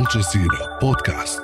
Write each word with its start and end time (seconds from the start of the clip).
الجزيرة 0.00 0.78
بودكاست. 0.80 1.42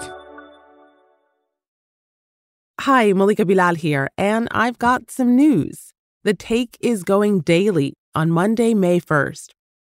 Hi, 2.81 3.13
Malika 3.13 3.45
Bilal 3.45 3.75
here, 3.75 4.09
and 4.17 4.49
I've 4.51 4.79
got 4.79 5.11
some 5.11 5.37
news. 5.37 5.93
The 6.25 6.35
take 6.35 6.77
is 6.81 7.03
going 7.03 7.41
daily 7.41 7.95
on 8.15 8.31
Monday, 8.31 8.73
May 8.75 8.99
1st. 9.01 9.49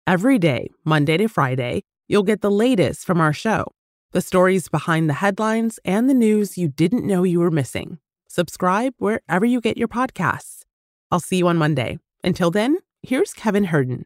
Every 0.07 0.39
day, 0.39 0.63
Monday 0.85 1.17
to 1.17 1.29
Friday, 1.29 1.83
you'll 2.09 2.31
get 2.33 2.41
the 2.41 2.57
latest 2.65 3.05
from 3.05 3.21
our 3.21 3.33
show 3.33 3.63
the 4.13 4.21
stories 4.21 4.69
behind 4.69 5.09
the 5.09 5.21
headlines 5.25 5.81
and 5.85 6.09
the 6.09 6.21
news 6.27 6.59
you 6.59 6.69
didn't 6.69 7.07
know 7.11 7.23
you 7.23 7.41
were 7.41 7.51
missing. 7.51 7.99
Subscribe 8.29 8.93
wherever 8.99 9.47
you 9.47 9.59
get 9.61 9.79
your 9.79 9.89
podcasts. 9.89 10.57
I'll 11.11 11.27
see 11.29 11.39
you 11.39 11.49
on 11.49 11.57
Monday. 11.57 11.99
Until 12.23 12.51
then, 12.51 12.77
here's 13.03 13.33
Kevin 13.33 13.67
Hirten. 13.73 14.05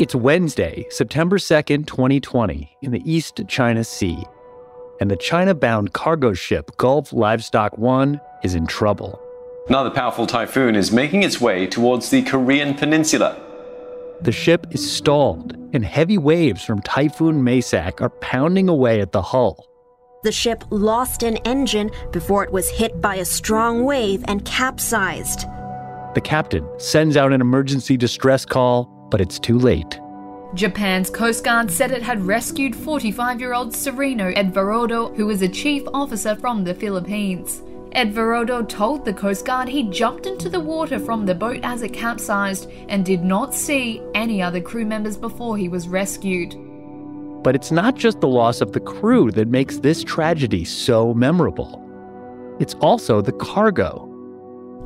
It's 0.00 0.14
Wednesday, 0.14 0.86
September 0.88 1.36
2nd, 1.36 1.86
2020, 1.86 2.74
in 2.80 2.90
the 2.90 3.02
East 3.04 3.42
China 3.48 3.84
Sea, 3.84 4.24
and 4.98 5.10
the 5.10 5.16
China 5.16 5.54
bound 5.54 5.92
cargo 5.92 6.32
ship 6.32 6.70
Gulf 6.78 7.12
Livestock 7.12 7.76
One 7.76 8.18
is 8.42 8.54
in 8.54 8.66
trouble. 8.66 9.20
Another 9.68 9.90
powerful 9.90 10.26
typhoon 10.26 10.74
is 10.74 10.90
making 10.90 11.22
its 11.22 11.38
way 11.38 11.66
towards 11.66 12.08
the 12.08 12.22
Korean 12.22 12.72
peninsula. 12.72 13.38
The 14.22 14.32
ship 14.32 14.68
is 14.70 14.90
stalled, 14.90 15.54
and 15.74 15.84
heavy 15.84 16.16
waves 16.16 16.64
from 16.64 16.80
Typhoon 16.80 17.42
Maysak 17.42 18.00
are 18.00 18.08
pounding 18.08 18.70
away 18.70 19.02
at 19.02 19.12
the 19.12 19.20
hull. 19.20 19.68
The 20.22 20.32
ship 20.32 20.64
lost 20.70 21.22
an 21.22 21.36
engine 21.44 21.90
before 22.10 22.42
it 22.42 22.52
was 22.52 22.70
hit 22.70 23.02
by 23.02 23.16
a 23.16 23.24
strong 23.26 23.84
wave 23.84 24.24
and 24.28 24.46
capsized. 24.46 25.40
The 26.14 26.22
captain 26.24 26.66
sends 26.78 27.18
out 27.18 27.34
an 27.34 27.42
emergency 27.42 27.98
distress 27.98 28.46
call, 28.46 28.96
but 29.10 29.20
it's 29.20 29.38
too 29.38 29.58
late. 29.58 30.00
Japan's 30.54 31.10
Coast 31.10 31.44
Guard 31.44 31.70
said 31.70 31.92
it 31.92 32.02
had 32.02 32.20
rescued 32.22 32.74
45 32.74 33.40
year 33.40 33.52
old 33.52 33.74
Sereno 33.74 34.32
Edvardo, 34.32 35.14
who 35.14 35.26
was 35.26 35.42
a 35.42 35.48
chief 35.48 35.82
officer 35.94 36.34
from 36.34 36.64
the 36.64 36.74
Philippines. 36.74 37.62
Edvardo 37.92 38.68
told 38.68 39.04
the 39.04 39.12
Coast 39.12 39.44
Guard 39.44 39.68
he 39.68 39.84
jumped 39.90 40.26
into 40.26 40.48
the 40.48 40.60
water 40.60 40.98
from 40.98 41.26
the 41.26 41.34
boat 41.34 41.60
as 41.62 41.82
it 41.82 41.92
capsized 41.92 42.70
and 42.88 43.04
did 43.04 43.22
not 43.22 43.54
see 43.54 44.02
any 44.14 44.42
other 44.42 44.60
crew 44.60 44.84
members 44.84 45.16
before 45.16 45.56
he 45.56 45.68
was 45.68 45.88
rescued. 45.88 46.56
But 47.42 47.54
it's 47.54 47.70
not 47.70 47.94
just 47.94 48.20
the 48.20 48.28
loss 48.28 48.60
of 48.60 48.72
the 48.72 48.80
crew 48.80 49.30
that 49.32 49.48
makes 49.48 49.78
this 49.78 50.04
tragedy 50.04 50.64
so 50.64 51.14
memorable. 51.14 51.86
It's 52.60 52.74
also 52.74 53.22
the 53.22 53.32
cargo. 53.32 54.09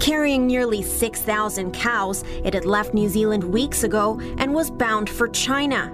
Carrying 0.01 0.47
nearly 0.47 0.83
6,000 0.83 1.73
cows, 1.73 2.25
it 2.45 2.53
had 2.53 2.65
left 2.65 2.95
New 2.95 3.09
Zealand 3.09 3.45
weeks 3.45 3.85
ago 3.85 4.21
and 4.39 4.53
was 4.53 4.71
bound 4.71 5.09
for 5.09 5.29
China. 5.29 5.93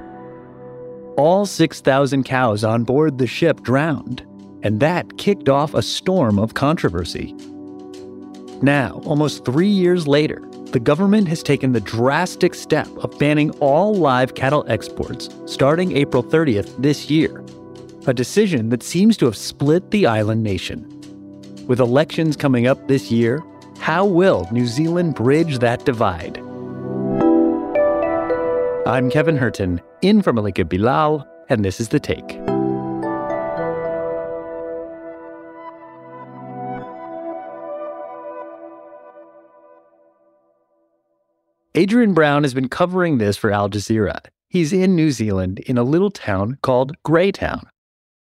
All 1.16 1.44
6,000 1.44 2.24
cows 2.24 2.64
on 2.64 2.84
board 2.84 3.18
the 3.18 3.26
ship 3.26 3.60
drowned, 3.60 4.26
and 4.62 4.80
that 4.80 5.18
kicked 5.18 5.48
off 5.48 5.74
a 5.74 5.82
storm 5.82 6.38
of 6.38 6.54
controversy. 6.54 7.34
Now, 8.62 9.00
almost 9.04 9.44
three 9.44 9.68
years 9.68 10.06
later, 10.06 10.42
the 10.72 10.80
government 10.80 11.26
has 11.28 11.42
taken 11.42 11.72
the 11.72 11.80
drastic 11.80 12.54
step 12.54 12.88
of 12.98 13.18
banning 13.18 13.50
all 13.58 13.94
live 13.94 14.34
cattle 14.34 14.64
exports 14.68 15.28
starting 15.46 15.96
April 15.96 16.22
30th 16.22 16.74
this 16.80 17.10
year, 17.10 17.44
a 18.06 18.14
decision 18.14 18.68
that 18.68 18.82
seems 18.82 19.16
to 19.16 19.26
have 19.26 19.36
split 19.36 19.90
the 19.90 20.06
island 20.06 20.42
nation. 20.42 20.86
With 21.66 21.80
elections 21.80 22.36
coming 22.36 22.66
up 22.66 22.86
this 22.86 23.10
year, 23.10 23.42
how 23.90 24.04
will 24.04 24.46
New 24.52 24.68
Zealand 24.68 25.16
bridge 25.16 25.58
that 25.58 25.84
divide? 25.84 26.38
I'm 28.86 29.10
Kevin 29.10 29.36
Hirten, 29.36 29.80
in 30.00 30.22
for 30.22 30.32
Malika 30.32 30.64
Bilal, 30.64 31.26
and 31.48 31.64
this 31.64 31.80
is 31.80 31.88
The 31.88 31.98
Take. 31.98 32.38
Adrian 41.74 42.14
Brown 42.14 42.44
has 42.44 42.54
been 42.54 42.68
covering 42.68 43.18
this 43.18 43.36
for 43.36 43.50
Al 43.50 43.68
Jazeera. 43.68 44.20
He's 44.46 44.72
in 44.72 44.94
New 44.94 45.10
Zealand 45.10 45.58
in 45.58 45.76
a 45.76 45.82
little 45.82 46.12
town 46.12 46.58
called 46.62 46.94
Greytown. 47.02 47.68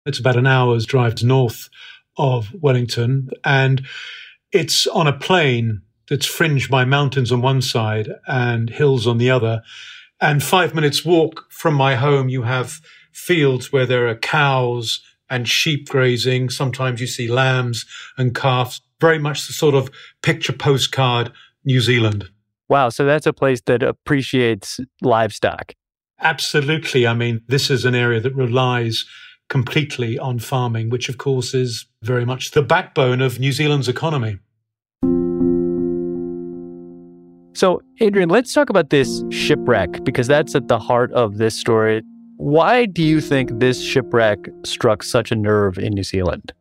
It's 0.04 0.20
about 0.20 0.36
an 0.36 0.46
hour's 0.46 0.86
drive 0.86 1.20
north 1.24 1.68
of 2.16 2.54
Wellington, 2.54 3.30
and 3.44 3.84
it's 4.56 4.86
on 4.86 5.06
a 5.06 5.12
plain 5.12 5.82
that's 6.08 6.24
fringed 6.24 6.70
by 6.70 6.84
mountains 6.84 7.30
on 7.30 7.42
one 7.42 7.60
side 7.60 8.08
and 8.26 8.70
hills 8.70 9.06
on 9.06 9.18
the 9.18 9.30
other. 9.30 9.62
And 10.18 10.42
five 10.42 10.74
minutes 10.74 11.04
walk 11.04 11.44
from 11.50 11.74
my 11.74 11.94
home, 11.94 12.30
you 12.30 12.42
have 12.42 12.80
fields 13.12 13.70
where 13.70 13.84
there 13.84 14.08
are 14.08 14.14
cows 14.14 15.02
and 15.28 15.46
sheep 15.46 15.88
grazing. 15.88 16.48
Sometimes 16.48 17.00
you 17.00 17.06
see 17.06 17.28
lambs 17.28 17.84
and 18.16 18.34
calves. 18.34 18.80
Very 18.98 19.18
much 19.18 19.46
the 19.46 19.52
sort 19.52 19.74
of 19.74 19.90
picture 20.22 20.54
postcard 20.54 21.30
New 21.64 21.82
Zealand. 21.82 22.30
Wow, 22.68 22.88
so 22.88 23.04
that's 23.04 23.26
a 23.26 23.32
place 23.34 23.60
that 23.66 23.82
appreciates 23.82 24.80
livestock. 25.02 25.74
Absolutely. 26.20 27.06
I 27.06 27.12
mean, 27.12 27.42
this 27.46 27.68
is 27.68 27.84
an 27.84 27.94
area 27.94 28.20
that 28.20 28.34
relies 28.34 29.04
completely 29.50 30.18
on 30.18 30.38
farming, 30.38 30.88
which 30.88 31.10
of 31.10 31.18
course 31.18 31.52
is 31.52 31.84
very 32.02 32.24
much 32.24 32.52
the 32.52 32.62
backbone 32.62 33.20
of 33.20 33.38
New 33.38 33.52
Zealand's 33.52 33.88
economy. 33.88 34.38
So, 37.56 37.80
Adrian, 38.00 38.28
let's 38.28 38.52
talk 38.52 38.68
about 38.68 38.90
this 38.90 39.24
shipwreck 39.30 40.04
because 40.04 40.26
that's 40.26 40.54
at 40.54 40.68
the 40.68 40.78
heart 40.78 41.10
of 41.12 41.38
this 41.38 41.56
story. 41.56 42.02
Why 42.36 42.84
do 42.84 43.02
you 43.02 43.22
think 43.22 43.48
this 43.60 43.82
shipwreck 43.82 44.46
struck 44.66 45.02
such 45.02 45.32
a 45.32 45.34
nerve 45.34 45.78
in 45.78 45.94
New 45.94 46.02
Zealand? 46.02 46.52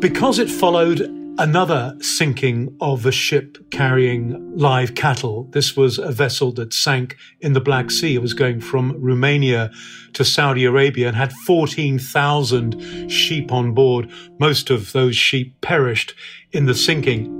Because 0.00 0.40
it 0.40 0.50
followed 0.50 1.02
another 1.38 1.96
sinking 2.00 2.76
of 2.80 3.06
a 3.06 3.12
ship 3.12 3.56
carrying 3.70 4.56
live 4.56 4.96
cattle. 4.96 5.44
This 5.52 5.76
was 5.76 5.96
a 5.96 6.10
vessel 6.10 6.50
that 6.54 6.74
sank 6.74 7.16
in 7.40 7.52
the 7.52 7.60
Black 7.60 7.92
Sea. 7.92 8.16
It 8.16 8.22
was 8.22 8.34
going 8.34 8.60
from 8.60 9.00
Romania 9.00 9.70
to 10.14 10.24
Saudi 10.24 10.64
Arabia 10.64 11.06
and 11.06 11.16
had 11.16 11.32
14,000 11.32 13.08
sheep 13.08 13.52
on 13.52 13.74
board. 13.74 14.10
Most 14.40 14.70
of 14.70 14.90
those 14.90 15.14
sheep 15.14 15.60
perished 15.60 16.14
in 16.50 16.66
the 16.66 16.74
sinking. 16.74 17.36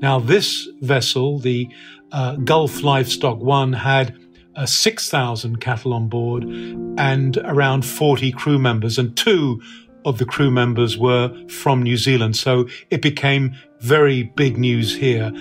Now, 0.00 0.20
this 0.20 0.68
vessel, 0.80 1.40
the 1.40 1.68
uh, 2.12 2.36
Gulf 2.36 2.82
Livestock 2.82 3.38
One, 3.38 3.72
had 3.72 4.16
uh, 4.56 4.66
6,000 4.66 5.60
cattle 5.60 5.94
on 5.94 6.08
board 6.08 6.44
and 6.44 7.36
around 7.38 7.84
40 7.84 8.32
crew 8.32 8.58
members, 8.58 8.98
and 8.98 9.16
two 9.16 9.60
of 10.04 10.18
the 10.18 10.24
crew 10.24 10.50
members 10.50 10.98
were 10.98 11.32
from 11.48 11.82
New 11.82 11.96
Zealand. 11.96 12.36
So 12.36 12.68
it 12.90 13.02
became 13.02 13.54
very 13.80 14.24
big 14.24 14.58
news 14.58 14.96
here. 14.96 15.32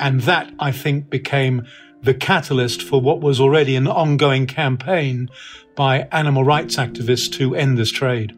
And 0.00 0.20
that, 0.22 0.52
I 0.58 0.72
think, 0.72 1.10
became 1.10 1.66
the 2.02 2.14
catalyst 2.14 2.82
for 2.82 3.00
what 3.00 3.20
was 3.20 3.40
already 3.40 3.76
an 3.76 3.86
ongoing 3.86 4.46
campaign 4.46 5.28
by 5.76 6.08
animal 6.12 6.44
rights 6.44 6.76
activists 6.76 7.30
to 7.32 7.54
end 7.54 7.78
this 7.78 7.90
trade. 7.90 8.36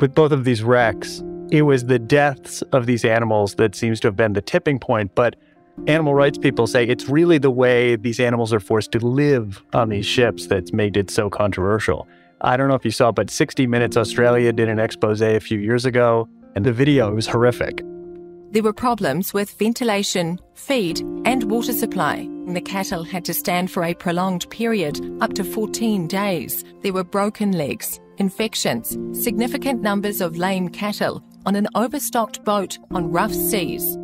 With 0.00 0.14
both 0.14 0.32
of 0.32 0.44
these 0.44 0.62
wrecks, 0.62 1.22
it 1.50 1.62
was 1.62 1.84
the 1.84 1.98
deaths 1.98 2.62
of 2.72 2.86
these 2.86 3.04
animals 3.04 3.56
that 3.56 3.74
seems 3.74 4.00
to 4.00 4.08
have 4.08 4.16
been 4.16 4.32
the 4.32 4.40
tipping 4.40 4.78
point. 4.78 5.14
But 5.14 5.36
animal 5.86 6.14
rights 6.14 6.38
people 6.38 6.66
say 6.66 6.86
it's 6.86 7.08
really 7.08 7.38
the 7.38 7.50
way 7.50 7.96
these 7.96 8.20
animals 8.20 8.52
are 8.52 8.60
forced 8.60 8.92
to 8.92 8.98
live 8.98 9.62
on 9.72 9.88
these 9.88 10.06
ships 10.06 10.46
that's 10.46 10.72
made 10.72 10.96
it 10.96 11.10
so 11.10 11.30
controversial. 11.30 12.06
I 12.42 12.56
don't 12.56 12.68
know 12.68 12.74
if 12.74 12.84
you 12.84 12.90
saw, 12.90 13.12
but 13.12 13.30
60 13.30 13.66
Minutes 13.66 13.96
Australia 13.96 14.52
did 14.52 14.68
an 14.68 14.78
expose 14.78 15.22
a 15.22 15.38
few 15.38 15.58
years 15.58 15.84
ago, 15.84 16.28
and 16.54 16.66
the 16.66 16.72
video 16.72 17.14
was 17.14 17.26
horrific. 17.26 17.82
There 18.50 18.62
were 18.62 18.72
problems 18.72 19.32
with 19.32 19.50
ventilation, 19.52 20.38
feed, 20.54 21.00
and 21.24 21.44
water 21.44 21.72
supply. 21.72 22.28
The 22.48 22.60
cattle 22.60 23.02
had 23.02 23.24
to 23.24 23.32
stand 23.32 23.70
for 23.70 23.84
a 23.84 23.94
prolonged 23.94 24.50
period, 24.50 25.00
up 25.22 25.32
to 25.34 25.44
14 25.44 26.06
days. 26.06 26.64
There 26.82 26.92
were 26.92 27.04
broken 27.04 27.52
legs, 27.52 27.98
infections, 28.18 28.98
significant 29.18 29.80
numbers 29.80 30.20
of 30.20 30.36
lame 30.36 30.68
cattle 30.68 31.22
on 31.46 31.54
an 31.54 31.68
overstocked 31.74 32.44
boat 32.44 32.78
on 32.90 33.10
rough 33.10 33.32
seas. 33.32 33.96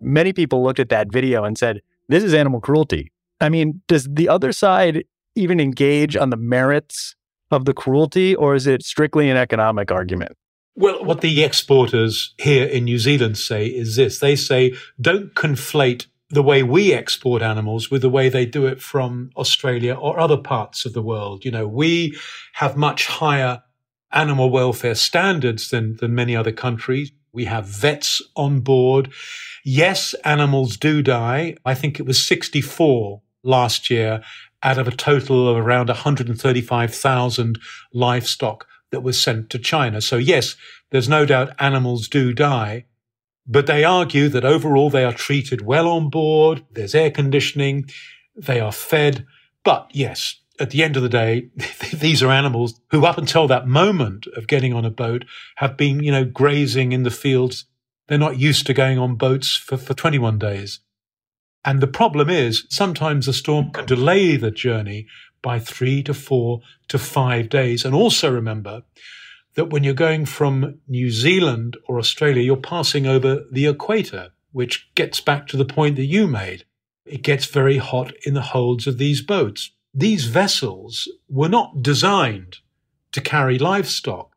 Many 0.00 0.32
people 0.32 0.62
looked 0.62 0.80
at 0.80 0.88
that 0.90 1.12
video 1.12 1.44
and 1.44 1.56
said, 1.56 1.80
This 2.08 2.24
is 2.24 2.34
animal 2.34 2.60
cruelty. 2.60 3.12
I 3.40 3.48
mean, 3.48 3.82
does 3.88 4.08
the 4.10 4.28
other 4.28 4.52
side 4.52 5.04
even 5.34 5.60
engage 5.60 6.16
on 6.16 6.30
the 6.30 6.36
merits 6.36 7.14
of 7.50 7.64
the 7.64 7.74
cruelty, 7.74 8.34
or 8.34 8.54
is 8.54 8.66
it 8.66 8.84
strictly 8.84 9.30
an 9.30 9.36
economic 9.36 9.90
argument? 9.90 10.32
Well, 10.74 11.04
what 11.04 11.22
the 11.22 11.42
exporters 11.42 12.34
here 12.38 12.64
in 12.64 12.84
New 12.84 12.98
Zealand 12.98 13.38
say 13.38 13.66
is 13.66 13.96
this 13.96 14.20
they 14.20 14.36
say, 14.36 14.74
don't 15.00 15.34
conflate 15.34 16.06
the 16.30 16.42
way 16.42 16.62
we 16.62 16.92
export 16.92 17.42
animals 17.42 17.90
with 17.90 18.02
the 18.02 18.10
way 18.10 18.28
they 18.28 18.44
do 18.44 18.66
it 18.66 18.82
from 18.82 19.30
Australia 19.36 19.94
or 19.94 20.20
other 20.20 20.36
parts 20.36 20.84
of 20.84 20.92
the 20.92 21.02
world. 21.02 21.44
You 21.44 21.50
know, 21.50 21.66
we 21.66 22.16
have 22.54 22.76
much 22.76 23.06
higher 23.06 23.62
animal 24.12 24.50
welfare 24.50 24.94
standards 24.94 25.70
than, 25.70 25.96
than 25.96 26.14
many 26.14 26.36
other 26.36 26.52
countries. 26.52 27.10
We 27.38 27.44
have 27.44 27.66
vets 27.66 28.20
on 28.34 28.62
board. 28.62 29.12
Yes, 29.64 30.12
animals 30.24 30.76
do 30.76 31.02
die. 31.02 31.54
I 31.64 31.72
think 31.72 32.00
it 32.00 32.02
was 32.04 32.26
64 32.26 33.22
last 33.44 33.90
year 33.90 34.22
out 34.64 34.76
of 34.76 34.88
a 34.88 34.90
total 34.90 35.48
of 35.48 35.56
around 35.56 35.86
135,000 35.86 37.60
livestock 37.94 38.66
that 38.90 39.04
was 39.04 39.22
sent 39.22 39.50
to 39.50 39.58
China. 39.60 40.00
So 40.00 40.16
yes, 40.16 40.56
there's 40.90 41.08
no 41.08 41.24
doubt 41.24 41.54
animals 41.60 42.08
do 42.08 42.32
die. 42.32 42.86
But 43.46 43.68
they 43.68 43.84
argue 43.84 44.28
that 44.30 44.44
overall 44.44 44.90
they 44.90 45.04
are 45.04 45.12
treated 45.12 45.62
well 45.62 45.86
on 45.86 46.10
board. 46.10 46.64
There's 46.72 46.92
air 46.92 47.12
conditioning. 47.12 47.88
They 48.34 48.58
are 48.58 48.72
fed. 48.72 49.24
But 49.62 49.88
yes, 49.92 50.40
at 50.60 50.70
the 50.70 50.82
end 50.82 50.96
of 50.96 51.02
the 51.02 51.08
day, 51.08 51.50
these 51.92 52.22
are 52.22 52.30
animals 52.30 52.80
who, 52.90 53.04
up 53.04 53.18
until 53.18 53.46
that 53.48 53.66
moment 53.66 54.26
of 54.36 54.46
getting 54.46 54.72
on 54.72 54.84
a 54.84 54.90
boat, 54.90 55.24
have 55.56 55.76
been, 55.76 56.02
you 56.02 56.12
know, 56.12 56.24
grazing 56.24 56.92
in 56.92 57.02
the 57.02 57.10
fields. 57.10 57.64
They're 58.06 58.18
not 58.18 58.38
used 58.38 58.66
to 58.66 58.74
going 58.74 58.98
on 58.98 59.16
boats 59.16 59.56
for, 59.56 59.76
for 59.76 59.94
21 59.94 60.38
days. 60.38 60.80
And 61.64 61.80
the 61.80 61.86
problem 61.86 62.30
is 62.30 62.64
sometimes 62.70 63.28
a 63.28 63.32
storm 63.32 63.70
can 63.72 63.84
delay 63.84 64.36
the 64.36 64.50
journey 64.50 65.06
by 65.42 65.58
three 65.58 66.02
to 66.04 66.14
four 66.14 66.60
to 66.88 66.98
five 66.98 67.48
days. 67.48 67.84
And 67.84 67.94
also 67.94 68.32
remember 68.32 68.82
that 69.54 69.70
when 69.70 69.84
you're 69.84 69.94
going 69.94 70.24
from 70.24 70.80
New 70.86 71.10
Zealand 71.10 71.76
or 71.86 71.98
Australia, 71.98 72.42
you're 72.42 72.56
passing 72.56 73.06
over 73.06 73.44
the 73.50 73.66
equator, 73.66 74.30
which 74.52 74.88
gets 74.94 75.20
back 75.20 75.46
to 75.48 75.56
the 75.56 75.64
point 75.64 75.96
that 75.96 76.06
you 76.06 76.26
made. 76.26 76.64
It 77.04 77.22
gets 77.22 77.46
very 77.46 77.78
hot 77.78 78.12
in 78.24 78.34
the 78.34 78.42
holds 78.42 78.86
of 78.86 78.98
these 78.98 79.20
boats 79.20 79.70
these 79.98 80.26
vessels 80.26 81.08
were 81.28 81.48
not 81.48 81.82
designed 81.82 82.58
to 83.12 83.20
carry 83.20 83.58
livestock. 83.58 84.30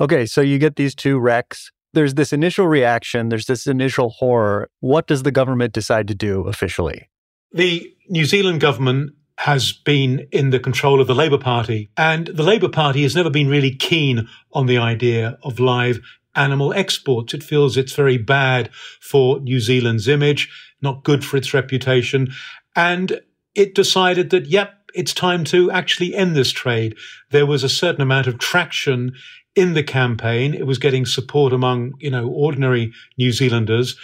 Okay, 0.00 0.24
so 0.24 0.40
you 0.40 0.58
get 0.58 0.76
these 0.76 0.94
two 0.94 1.18
wrecks. 1.18 1.70
There's 1.92 2.14
this 2.14 2.32
initial 2.32 2.66
reaction, 2.66 3.28
there's 3.28 3.46
this 3.46 3.66
initial 3.66 4.10
horror. 4.10 4.70
What 4.80 5.06
does 5.06 5.22
the 5.22 5.30
government 5.30 5.72
decide 5.72 6.08
to 6.08 6.14
do 6.14 6.46
officially? 6.46 7.10
The 7.52 7.94
New 8.08 8.24
Zealand 8.24 8.60
government 8.60 9.12
has 9.38 9.72
been 9.72 10.26
in 10.32 10.50
the 10.50 10.58
control 10.58 11.00
of 11.00 11.06
the 11.06 11.14
Labour 11.14 11.38
Party, 11.38 11.90
and 11.96 12.28
the 12.28 12.42
Labour 12.42 12.68
Party 12.68 13.02
has 13.02 13.14
never 13.14 13.30
been 13.30 13.48
really 13.48 13.74
keen 13.74 14.28
on 14.52 14.66
the 14.66 14.78
idea 14.78 15.38
of 15.42 15.60
live 15.60 16.00
animal 16.34 16.72
exports. 16.72 17.34
It 17.34 17.42
feels 17.42 17.76
it's 17.76 17.92
very 17.94 18.18
bad 18.18 18.70
for 19.00 19.40
New 19.40 19.60
Zealand's 19.60 20.08
image, 20.08 20.48
not 20.80 21.04
good 21.04 21.24
for 21.24 21.36
its 21.36 21.52
reputation. 21.52 22.28
And 22.74 23.20
it 23.54 23.74
decided 23.74 24.30
that, 24.30 24.46
yep, 24.46 24.75
it's 24.96 25.14
time 25.14 25.44
to 25.44 25.70
actually 25.70 26.14
end 26.14 26.34
this 26.34 26.50
trade. 26.50 26.96
There 27.30 27.46
was 27.46 27.62
a 27.62 27.68
certain 27.68 28.02
amount 28.02 28.26
of 28.26 28.38
traction 28.38 29.12
in 29.54 29.74
the 29.74 29.82
campaign. 29.82 30.54
It 30.54 30.66
was 30.66 30.78
getting 30.78 31.06
support 31.06 31.52
among, 31.52 31.94
you 31.98 32.10
know, 32.10 32.28
ordinary 32.28 32.92
New 33.18 33.30
Zealanders. 33.32 33.96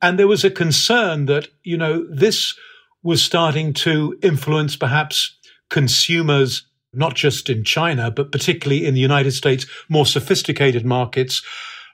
And 0.00 0.18
there 0.18 0.28
was 0.28 0.44
a 0.44 0.50
concern 0.50 1.26
that, 1.26 1.48
you 1.62 1.76
know, 1.76 2.06
this 2.10 2.54
was 3.02 3.22
starting 3.22 3.72
to 3.72 4.18
influence 4.22 4.76
perhaps 4.76 5.38
consumers, 5.70 6.66
not 6.92 7.14
just 7.14 7.48
in 7.48 7.64
China, 7.64 8.10
but 8.10 8.30
particularly 8.30 8.86
in 8.86 8.94
the 8.94 9.00
United 9.00 9.32
States, 9.32 9.66
more 9.88 10.06
sophisticated 10.06 10.84
markets, 10.84 11.42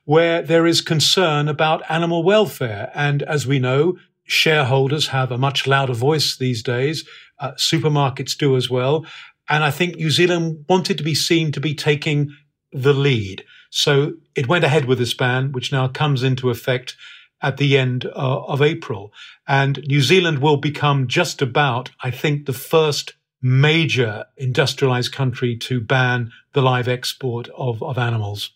where 0.04 0.42
there 0.42 0.66
is 0.66 0.80
concern 0.80 1.48
about 1.48 1.82
animal 1.88 2.22
welfare. 2.22 2.90
And 2.94 3.22
as 3.22 3.46
we 3.46 3.58
know, 3.58 3.98
shareholders 4.24 5.08
have 5.08 5.30
a 5.30 5.38
much 5.38 5.66
louder 5.66 5.94
voice 5.94 6.36
these 6.36 6.62
days. 6.62 7.06
Uh, 7.40 7.52
supermarkets 7.52 8.36
do 8.36 8.56
as 8.56 8.68
well. 8.68 9.06
And 9.48 9.64
I 9.64 9.70
think 9.70 9.96
New 9.96 10.10
Zealand 10.10 10.64
wanted 10.68 10.98
to 10.98 11.04
be 11.04 11.14
seen 11.14 11.52
to 11.52 11.60
be 11.60 11.74
taking 11.74 12.34
the 12.72 12.92
lead. 12.92 13.44
So 13.70 14.14
it 14.34 14.48
went 14.48 14.64
ahead 14.64 14.84
with 14.84 14.98
this 14.98 15.14
ban, 15.14 15.52
which 15.52 15.72
now 15.72 15.88
comes 15.88 16.22
into 16.22 16.50
effect 16.50 16.96
at 17.40 17.56
the 17.56 17.78
end 17.78 18.04
uh, 18.06 18.42
of 18.44 18.60
April. 18.60 19.12
And 19.46 19.82
New 19.86 20.02
Zealand 20.02 20.40
will 20.40 20.56
become 20.56 21.06
just 21.06 21.40
about, 21.40 21.90
I 22.02 22.10
think, 22.10 22.46
the 22.46 22.52
first 22.52 23.14
major 23.40 24.24
industrialized 24.36 25.12
country 25.12 25.56
to 25.56 25.80
ban 25.80 26.32
the 26.52 26.62
live 26.62 26.88
export 26.88 27.48
of, 27.56 27.82
of 27.82 27.96
animals. 27.96 28.50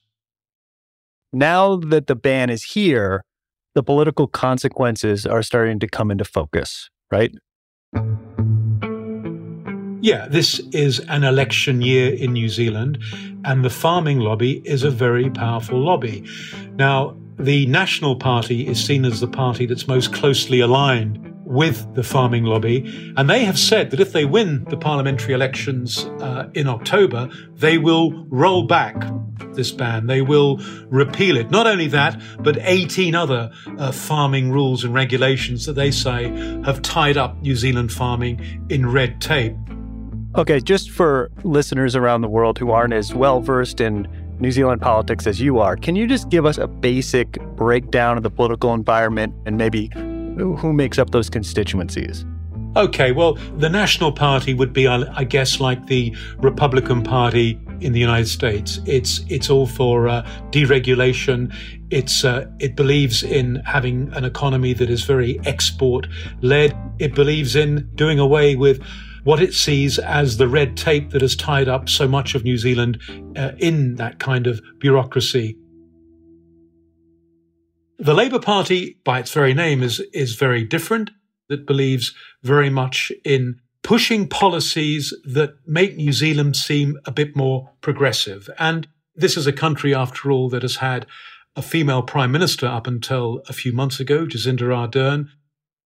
Now 1.32 1.76
that 1.76 2.08
the 2.08 2.17
ban 2.17 2.50
is 2.50 2.64
here, 2.64 3.23
the 3.75 3.82
political 3.82 4.26
consequences 4.26 5.25
are 5.25 5.43
starting 5.43 5.79
to 5.79 5.87
come 5.87 6.11
into 6.11 6.25
focus, 6.25 6.90
right? 7.11 7.32
Yeah, 10.02 10.26
this 10.26 10.58
is 10.72 10.99
an 11.08 11.22
election 11.22 11.81
year 11.81 12.12
in 12.12 12.32
New 12.32 12.49
Zealand, 12.49 12.99
and 13.44 13.64
the 13.64 13.70
farming 13.70 14.19
lobby 14.19 14.60
is 14.66 14.82
a 14.82 14.90
very 14.90 15.31
powerful 15.31 15.78
lobby. 15.78 16.25
Now, 16.75 17.16
the 17.38 17.66
National 17.66 18.16
Party 18.16 18.66
is 18.66 18.84
seen 18.84 19.04
as 19.04 19.20
the 19.20 19.28
party 19.28 19.64
that's 19.64 19.87
most 19.87 20.12
closely 20.12 20.58
aligned 20.58 21.20
with 21.44 21.94
the 21.94 22.02
farming 22.02 22.43
lobby. 22.43 23.12
And 23.16 23.31
they 23.31 23.44
have 23.44 23.56
said 23.56 23.93
that 23.93 24.00
if 24.00 24.12
they 24.12 24.25
win 24.25 24.64
the 24.64 24.76
parliamentary 24.76 25.34
elections 25.34 26.05
uh, 26.20 26.48
in 26.55 26.66
October, 26.66 27.31
they 27.55 27.78
will 27.78 28.26
roll 28.26 28.64
back 28.64 28.96
this 29.55 29.70
ban. 29.70 30.08
They 30.08 30.22
will 30.22 30.56
repeal 30.88 31.37
it. 31.37 31.52
Not 31.52 31.69
only 31.69 31.87
that, 31.88 32.20
but 32.40 32.58
18 32.60 33.14
other 33.14 33.52
uh, 33.78 33.93
farming 33.93 34.50
rules 34.50 34.82
and 34.82 34.93
regulations 34.93 35.64
that 35.66 35.75
they 35.75 35.93
say 35.93 36.28
have 36.64 36.82
tied 36.82 37.16
up 37.16 37.40
New 37.40 37.55
Zealand 37.55 37.93
farming 37.93 38.66
in 38.69 38.90
red 38.90 39.20
tape. 39.20 39.55
Okay, 40.34 40.61
just 40.61 40.90
for 40.90 41.31
listeners 41.44 41.94
around 41.94 42.23
the 42.23 42.29
world 42.29 42.58
who 42.58 42.70
aren't 42.70 42.94
as 42.94 43.14
well 43.14 43.43
versed 43.43 43.82
in 43.82 44.08
New 44.40 44.50
Zealand 44.50 44.81
politics 44.81 45.26
as 45.26 45.43
you 45.43 45.58
are, 45.58 45.76
can 45.76 45.94
you 45.94 46.06
just 46.06 46.31
give 46.31 46.46
us 46.46 46.56
a 46.56 46.67
basic 46.67 47.32
breakdown 47.55 48.17
of 48.17 48.23
the 48.23 48.31
political 48.31 48.73
environment 48.73 49.34
and 49.44 49.58
maybe 49.58 49.90
who 49.94 50.73
makes 50.73 50.99
up 50.99 51.11
those 51.11 51.29
constituencies? 51.29 52.25
Okay, 52.76 53.12
well, 53.12 53.34
the 53.58 53.69
National 53.69 54.11
Party 54.11 54.55
would 54.55 54.73
be, 54.73 54.88
I 54.88 55.25
guess, 55.25 55.61
like 55.61 55.88
the 55.88 56.17
Republican 56.38 57.02
Party 57.02 57.61
in 57.82 57.93
the 57.93 58.00
United 58.00 58.29
States. 58.29 58.81
It's 58.87 59.20
it's 59.29 59.50
all 59.50 59.67
for 59.67 60.08
uh, 60.08 60.26
deregulation. 60.50 61.55
It's 61.90 62.25
uh, 62.25 62.46
it 62.58 62.75
believes 62.75 63.23
in 63.23 63.56
having 63.67 64.11
an 64.14 64.25
economy 64.25 64.73
that 64.73 64.88
is 64.88 65.05
very 65.05 65.38
export 65.44 66.06
led. 66.40 66.75
It 66.99 67.14
believes 67.14 67.55
in 67.55 67.90
doing 67.94 68.19
away 68.19 68.56
with 68.56 68.81
what 69.24 69.40
it 69.40 69.54
sees 69.54 69.98
as 69.98 70.36
the 70.36 70.48
red 70.48 70.76
tape 70.76 71.10
that 71.10 71.22
has 71.22 71.36
tied 71.36 71.69
up 71.69 71.88
so 71.88 72.08
much 72.08 72.34
of 72.34 72.44
New 72.44 72.56
Zealand 72.56 73.00
uh, 73.36 73.52
in 73.58 73.94
that 73.96 74.19
kind 74.19 74.46
of 74.46 74.60
bureaucracy. 74.78 75.56
The 77.98 78.14
Labour 78.14 78.40
Party, 78.40 78.98
by 79.04 79.20
its 79.20 79.32
very 79.32 79.54
name, 79.54 79.82
is, 79.82 80.00
is 80.12 80.34
very 80.34 80.64
different. 80.64 81.10
It 81.48 81.67
believes 81.67 82.14
very 82.43 82.70
much 82.70 83.12
in 83.24 83.60
pushing 83.82 84.29
policies 84.29 85.14
that 85.24 85.55
make 85.67 85.96
New 85.96 86.12
Zealand 86.12 86.56
seem 86.56 86.98
a 87.05 87.12
bit 87.12 87.36
more 87.36 87.70
progressive. 87.81 88.48
And 88.58 88.88
this 89.14 89.36
is 89.36 89.46
a 89.46 89.52
country, 89.52 89.94
after 89.94 90.32
all, 90.32 90.48
that 90.50 90.62
has 90.62 90.76
had 90.76 91.06
a 91.55 91.62
female 91.62 92.02
prime 92.02 92.32
minister 92.32 92.67
up 92.67 92.86
until 92.86 93.43
a 93.48 93.52
few 93.52 93.72
months 93.72 94.00
ago, 94.00 94.26
Jacinda 94.26 94.62
Ardern. 94.62 95.29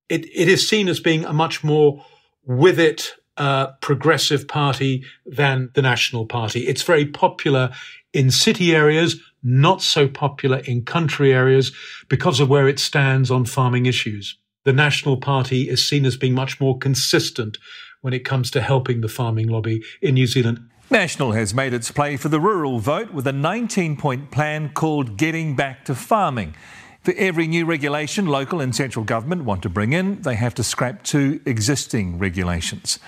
It, 0.08 0.24
it 0.26 0.48
is 0.48 0.68
seen 0.68 0.88
as 0.88 1.00
being 1.00 1.24
a 1.24 1.32
much 1.32 1.64
more 1.64 2.04
with 2.44 2.78
it 2.78 3.14
uh, 3.36 3.68
progressive 3.80 4.48
party 4.48 5.04
than 5.24 5.70
the 5.74 5.82
National 5.82 6.26
Party. 6.26 6.66
It's 6.66 6.82
very 6.82 7.06
popular 7.06 7.70
in 8.12 8.30
city 8.30 8.74
areas, 8.74 9.20
not 9.42 9.82
so 9.82 10.08
popular 10.08 10.58
in 10.58 10.84
country 10.84 11.32
areas 11.32 11.72
because 12.08 12.40
of 12.40 12.48
where 12.48 12.68
it 12.68 12.78
stands 12.78 13.30
on 13.30 13.44
farming 13.44 13.86
issues. 13.86 14.38
The 14.64 14.72
National 14.72 15.16
Party 15.16 15.68
is 15.68 15.86
seen 15.86 16.04
as 16.04 16.16
being 16.16 16.34
much 16.34 16.60
more 16.60 16.78
consistent 16.78 17.58
when 18.00 18.14
it 18.14 18.24
comes 18.24 18.50
to 18.52 18.60
helping 18.60 19.00
the 19.00 19.08
farming 19.08 19.48
lobby 19.48 19.82
in 20.00 20.14
New 20.14 20.26
Zealand. 20.26 20.68
National 20.90 21.32
has 21.32 21.52
made 21.52 21.74
its 21.74 21.90
play 21.90 22.16
for 22.16 22.28
the 22.28 22.40
rural 22.40 22.78
vote 22.78 23.12
with 23.12 23.26
a 23.26 23.32
19 23.32 23.96
point 23.96 24.30
plan 24.30 24.70
called 24.70 25.16
Getting 25.16 25.56
Back 25.56 25.84
to 25.86 25.94
Farming. 25.94 26.54
For 27.02 27.12
every 27.16 27.46
new 27.46 27.66
regulation 27.66 28.26
local 28.26 28.60
and 28.60 28.74
central 28.74 29.04
government 29.04 29.44
want 29.44 29.62
to 29.62 29.68
bring 29.68 29.92
in, 29.92 30.22
they 30.22 30.34
have 30.34 30.54
to 30.54 30.64
scrap 30.64 31.02
two 31.02 31.40
existing 31.44 32.18
regulations. 32.18 32.98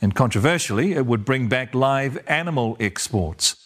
And 0.00 0.14
controversially, 0.14 0.92
it 0.92 1.06
would 1.06 1.24
bring 1.24 1.48
back 1.48 1.74
live 1.74 2.18
animal 2.26 2.76
exports. 2.80 3.56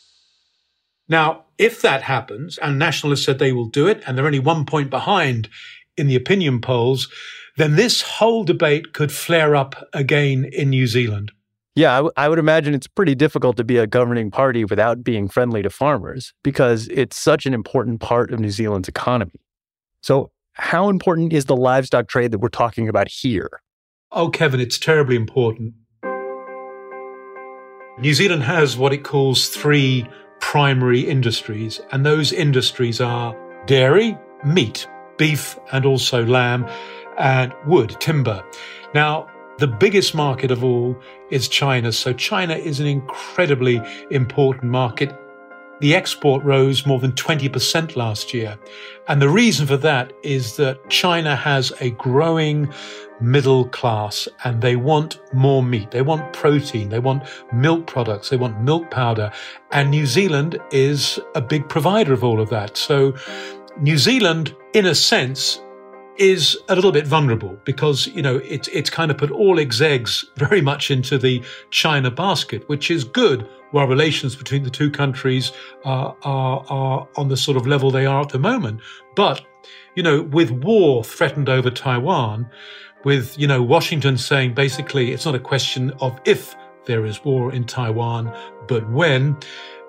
Now, 1.09 1.45
if 1.59 1.83
that 1.83 2.03
happens, 2.03 2.59
and 2.59 2.79
Nationalists 2.79 3.25
said 3.25 3.38
they 3.38 3.53
will 3.53 3.69
do 3.69 3.87
it, 3.87 4.03
and 4.07 4.17
they're 4.17 4.26
only 4.26 4.38
one 4.41 4.67
point 4.67 4.91
behind 4.91 5.49
in 5.97 6.09
the 6.09 6.17
opinion 6.17 6.61
polls, 6.61 7.09
then 7.57 7.76
this 7.76 8.03
whole 8.03 8.45
debate 8.45 8.93
could 8.93 9.12
flare 9.12 9.55
up 9.55 9.88
again 9.93 10.45
in 10.53 10.71
New 10.71 10.87
Zealand. 10.87 11.31
Yeah, 11.76 11.93
I, 11.93 11.97
w- 11.97 12.12
I 12.17 12.29
would 12.29 12.38
imagine 12.38 12.75
it's 12.75 12.87
pretty 12.87 13.14
difficult 13.14 13.57
to 13.57 13.64
be 13.64 13.76
a 13.76 13.87
governing 13.87 14.31
party 14.31 14.64
without 14.64 15.03
being 15.03 15.29
friendly 15.29 15.62
to 15.62 15.71
farmers 15.71 16.33
because 16.43 16.88
it's 16.88 17.17
such 17.17 17.47
an 17.47 17.55
important 17.55 18.00
part 18.00 18.33
of 18.33 18.41
New 18.41 18.50
Zealand's 18.50 18.88
economy. 18.88 19.41
So, 20.00 20.31
how 20.53 20.88
important 20.88 21.33
is 21.33 21.47
the 21.47 21.57
livestock 21.57 22.07
trade 22.07 22.31
that 22.31 22.38
we're 22.38 22.49
talking 22.49 22.88
about 22.88 23.09
here? 23.09 23.61
Oh, 24.12 24.31
Kevin, 24.31 24.61
it's 24.61 24.79
terribly 24.79 25.17
important. 25.17 25.75
New 27.99 28.13
Zealand 28.13 28.43
has 28.43 28.77
what 28.77 28.93
it 28.93 29.05
calls 29.05 29.49
three 29.49 30.05
primary 30.41 31.01
industries, 31.01 31.81
and 31.93 32.05
those 32.05 32.33
industries 32.33 33.01
are 33.01 33.37
dairy, 33.67 34.19
meat, 34.45 34.89
beef, 35.17 35.57
and 35.71 35.87
also 35.87 36.27
lamb, 36.27 36.69
and 37.19 37.53
wood, 37.67 37.97
timber. 38.01 38.45
Now, 38.95 39.29
the 39.59 39.69
biggest 39.69 40.13
market 40.13 40.51
of 40.51 40.65
all 40.65 40.97
is 41.31 41.47
China. 41.47 41.93
So 41.93 42.13
China 42.13 42.55
is 42.55 42.81
an 42.81 42.87
incredibly 42.87 43.81
important 44.11 44.73
market. 44.73 45.17
The 45.81 45.95
export 45.95 46.45
rose 46.45 46.87
more 46.87 47.00
than 47.00 47.12
20% 47.12 47.97
last 47.97 48.33
year. 48.33 48.59
And 49.09 49.21
the 49.21 49.28
reason 49.28 49.66
for 49.66 49.76
that 49.78 50.12
is 50.23 50.57
that 50.57 50.88
China 50.88 51.35
has 51.35 51.73
a 51.81 51.90
growing 51.90 52.73
middle 53.21 53.69
class 53.69 54.28
and 54.45 54.61
they 54.61 54.76
want 54.76 55.21
more 55.33 55.62
meat. 55.62 55.90
They 55.90 56.02
want 56.02 56.33
protein. 56.33 56.88
They 56.88 56.99
want 56.99 57.25
milk 57.52 57.87
products. 57.87 58.31
They 58.31 58.37
want 58.37 58.61
milk 58.61 58.90
powder. 58.90 59.33
And 59.73 59.90
New 59.90 60.07
Zealand 60.07 60.59
is 60.71 61.19
a 61.35 61.40
big 61.40 61.69
provider 61.69 62.12
of 62.12 62.25
all 62.25 62.40
of 62.40 62.50
that. 62.50 62.76
So 62.76 63.14
New 63.78 63.99
Zealand, 63.99 64.54
in 64.73 64.87
a 64.87 64.95
sense, 64.95 65.61
is 66.16 66.57
a 66.69 66.75
little 66.76 66.93
bit 66.93 67.07
vulnerable 67.07 67.59
because 67.64 68.07
you 68.07 68.23
know 68.23 68.37
it's 68.37 68.69
it's 68.69 68.88
kind 68.88 69.11
of 69.11 69.19
put 69.19 69.33
all 69.33 69.59
its 69.59 69.81
eggs 69.81 70.25
very 70.37 70.61
much 70.61 70.90
into 70.90 71.19
the 71.19 71.43
China 71.71 72.11
basket, 72.11 72.69
which 72.69 72.90
is 72.90 73.02
good 73.02 73.49
while 73.75 73.88
relations 73.88 74.37
between 74.37 74.62
the 74.62 74.71
two 74.71 74.88
countries 74.88 75.50
are 75.85 76.16
are, 76.23 76.64
are 76.69 77.09
on 77.16 77.26
the 77.28 77.37
sort 77.37 77.57
of 77.57 77.66
level 77.66 77.90
they 77.90 78.07
are 78.07 78.21
at 78.21 78.28
the 78.28 78.38
moment. 78.38 78.81
But 79.16 79.45
you 79.97 80.02
know, 80.02 80.23
with 80.23 80.52
war 80.52 81.02
threatened 81.02 81.49
over 81.49 81.71
Taiwan, 81.71 82.49
with 83.02 83.37
you 83.37 83.49
know 83.49 83.61
Washington 83.62 84.16
saying 84.16 84.54
basically 84.54 85.11
it's 85.11 85.26
not 85.26 85.35
a 85.35 85.40
question 85.40 85.90
of 86.00 86.21
if 86.25 86.54
there 86.87 87.04
is 87.04 87.25
war 87.25 87.52
in 87.52 87.64
Taiwan, 87.64 88.33
but 88.69 88.88
when. 88.90 89.37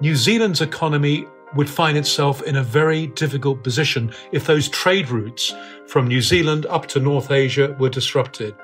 New 0.01 0.15
Zealand's 0.15 0.59
economy 0.59 1.25
would 1.55 1.69
find 1.69 1.97
itself 1.97 2.41
in 2.43 2.57
a 2.57 2.63
very 2.63 3.07
difficult 3.07 3.63
position 3.63 4.13
if 4.33 4.45
those 4.45 4.67
trade 4.67 5.09
routes 5.09 5.53
from 5.87 6.05
New 6.07 6.21
Zealand 6.21 6.65
up 6.65 6.85
to 6.87 6.99
North 6.99 7.31
Asia 7.31 7.73
were 7.79 7.89
disrupted. 7.89 8.55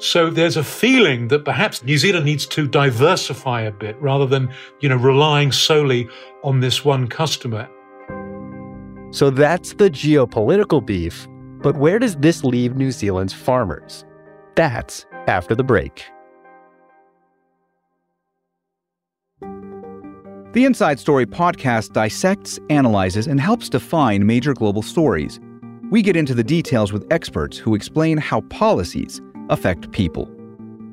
So 0.00 0.30
there's 0.30 0.56
a 0.56 0.62
feeling 0.62 1.26
that 1.28 1.44
perhaps 1.44 1.82
New 1.82 1.98
Zealand 1.98 2.24
needs 2.24 2.46
to 2.46 2.68
diversify 2.68 3.62
a 3.62 3.72
bit 3.72 4.00
rather 4.00 4.26
than, 4.26 4.48
you 4.80 4.88
know, 4.88 4.96
relying 4.96 5.50
solely 5.50 6.08
on 6.44 6.60
this 6.60 6.84
one 6.84 7.08
customer. 7.08 7.68
So 9.10 9.30
that's 9.30 9.74
the 9.74 9.90
geopolitical 9.90 10.84
beef. 10.84 11.26
But 11.62 11.76
where 11.76 11.98
does 11.98 12.14
this 12.16 12.44
leave 12.44 12.76
New 12.76 12.92
Zealand's 12.92 13.32
farmers? 13.32 14.04
That's 14.54 15.04
after 15.26 15.56
the 15.56 15.64
break. 15.64 16.04
The 20.52 20.64
Inside 20.64 21.00
Story 21.00 21.26
podcast 21.26 21.92
dissects, 21.92 22.60
analyzes, 22.70 23.26
and 23.26 23.40
helps 23.40 23.68
define 23.68 24.26
major 24.26 24.54
global 24.54 24.82
stories. 24.82 25.40
We 25.90 26.02
get 26.02 26.16
into 26.16 26.34
the 26.34 26.44
details 26.44 26.92
with 26.92 27.06
experts 27.10 27.58
who 27.58 27.74
explain 27.74 28.18
how 28.18 28.42
policies 28.42 29.20
affect 29.48 29.90
people. 29.92 30.28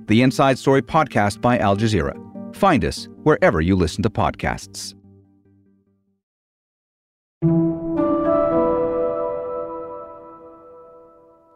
The 0.07 0.21
Inside 0.21 0.59
Story 0.59 0.81
podcast 0.81 1.41
by 1.41 1.57
Al 1.57 1.75
Jazeera. 1.75 2.15
Find 2.55 2.85
us 2.85 3.07
wherever 3.23 3.59
you 3.59 3.75
listen 3.75 4.03
to 4.03 4.09
podcasts. 4.09 4.93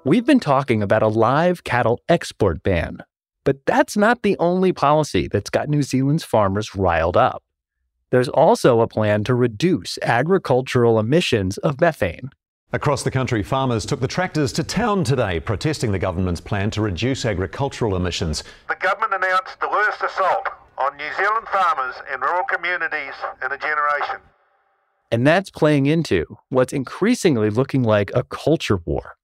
We've 0.05 0.25
been 0.25 0.39
talking 0.39 0.81
about 0.81 1.03
a 1.03 1.07
live 1.07 1.63
cattle 1.63 1.99
export 2.09 2.63
ban, 2.63 2.99
but 3.43 3.57
that's 3.65 3.95
not 3.95 4.23
the 4.23 4.37
only 4.39 4.73
policy 4.73 5.27
that's 5.27 5.49
got 5.49 5.69
New 5.69 5.83
Zealand's 5.83 6.23
farmers 6.23 6.73
riled 6.73 7.17
up. 7.17 7.43
There's 8.09 8.29
also 8.29 8.81
a 8.81 8.87
plan 8.87 9.23
to 9.25 9.35
reduce 9.35 9.99
agricultural 10.01 10.99
emissions 10.99 11.57
of 11.59 11.79
methane. 11.79 12.31
Across 12.71 13.01
the 13.01 13.09
country, 13.09 13.41
farmers 13.41 13.83
took 13.83 13.99
the 13.99 14.07
tractors 14.07 14.53
to 14.53 14.63
town 14.63 15.03
today, 15.03 15.39
protesting 15.39 15.91
the 15.91 15.97
government's 15.97 16.39
plan 16.39 16.69
to 16.71 16.81
reduce 16.81 17.25
agricultural 17.25 17.95
emissions. 17.95 18.43
The 18.67 18.75
government 18.75 19.11
announced 19.11 19.59
the 19.59 19.69
worst 19.69 20.03
assault 20.03 20.49
on 20.77 20.95
New 20.95 21.09
Zealand 21.17 21.47
farmers 21.51 21.95
and 22.11 22.21
rural 22.21 22.43
communities 22.43 23.15
in 23.43 23.51
a 23.51 23.57
generation. 23.57 24.17
And 25.11 25.25
that's 25.25 25.49
playing 25.49 25.87
into 25.87 26.37
what's 26.49 26.71
increasingly 26.71 27.49
looking 27.49 27.81
like 27.81 28.11
a 28.13 28.21
culture 28.23 28.77
war. 28.85 29.17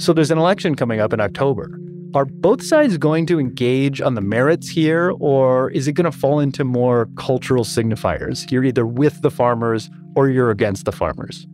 So 0.00 0.12
there's 0.12 0.32
an 0.32 0.38
election 0.38 0.74
coming 0.74 0.98
up 0.98 1.12
in 1.12 1.20
October. 1.20 1.78
Are 2.14 2.24
both 2.24 2.62
sides 2.62 2.96
going 2.96 3.26
to 3.26 3.38
engage 3.38 4.00
on 4.00 4.14
the 4.14 4.22
merits 4.22 4.68
here, 4.68 5.12
or 5.20 5.70
is 5.70 5.86
it 5.88 5.92
going 5.92 6.10
to 6.10 6.16
fall 6.16 6.40
into 6.40 6.64
more 6.64 7.06
cultural 7.16 7.64
signifiers? 7.64 8.50
You're 8.50 8.64
either 8.64 8.86
with 8.86 9.20
the 9.20 9.30
farmers 9.30 9.90
or 10.16 10.30
you're 10.30 10.50
against 10.50 10.86
the 10.86 10.92
farmers. 10.92 11.46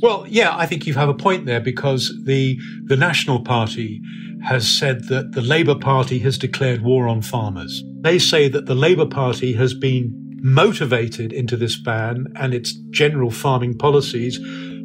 Well, 0.00 0.24
yeah, 0.28 0.56
I 0.56 0.66
think 0.66 0.86
you 0.86 0.94
have 0.94 1.08
a 1.08 1.14
point 1.14 1.46
there 1.46 1.60
because 1.60 2.12
the 2.24 2.56
the 2.84 2.96
National 2.96 3.42
Party 3.42 4.00
has 4.44 4.68
said 4.68 5.08
that 5.08 5.32
the 5.32 5.42
Labour 5.42 5.74
Party 5.74 6.20
has 6.20 6.38
declared 6.38 6.82
war 6.82 7.08
on 7.08 7.20
farmers. 7.20 7.82
They 8.00 8.20
say 8.20 8.46
that 8.48 8.66
the 8.66 8.76
Labour 8.76 9.06
Party 9.06 9.54
has 9.54 9.74
been 9.74 10.12
motivated 10.40 11.32
into 11.32 11.56
this 11.56 11.76
ban 11.76 12.28
and 12.36 12.54
its 12.54 12.72
general 12.90 13.32
farming 13.32 13.76
policies 13.78 14.38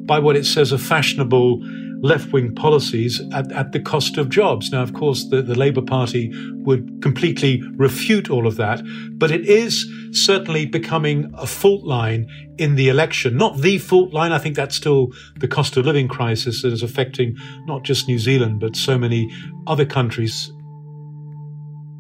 by 0.07 0.17
what 0.17 0.35
it 0.35 0.47
says 0.47 0.73
are 0.73 0.79
fashionable 0.79 1.61
left 2.03 2.33
wing 2.33 2.53
policies 2.53 3.21
at, 3.31 3.51
at, 3.53 3.71
the 3.71 3.79
cost 3.79 4.17
of 4.17 4.29
jobs. 4.29 4.71
Now, 4.71 4.83
of 4.83 4.93
course, 4.93 5.25
the, 5.29 5.41
the 5.41 5.55
Labour 5.55 5.81
Party 5.81 6.31
would 6.57 7.01
completely 7.01 7.63
refute 7.75 8.29
all 8.29 8.45
of 8.45 8.57
that, 8.57 8.83
but 9.13 9.31
it 9.31 9.47
is 9.47 9.89
certainly 10.11 10.65
becoming 10.65 11.33
a 11.37 11.47
fault 11.47 11.85
line 11.85 12.29
in 12.57 12.75
the 12.75 12.89
election. 12.89 13.37
Not 13.37 13.57
the 13.57 13.77
fault 13.77 14.13
line. 14.13 14.33
I 14.33 14.37
think 14.37 14.57
that's 14.57 14.75
still 14.75 15.13
the 15.37 15.47
cost 15.47 15.77
of 15.77 15.85
living 15.85 16.09
crisis 16.09 16.61
that 16.61 16.73
is 16.73 16.83
affecting 16.83 17.37
not 17.65 17.83
just 17.83 18.07
New 18.07 18.19
Zealand, 18.19 18.59
but 18.59 18.75
so 18.75 18.97
many 18.97 19.31
other 19.65 19.85
countries. 19.85 20.51